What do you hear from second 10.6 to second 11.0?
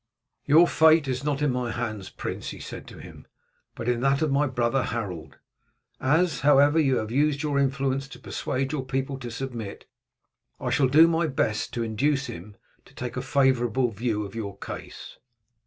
shall